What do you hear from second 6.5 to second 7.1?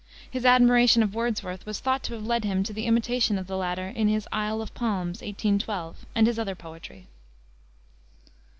poetry.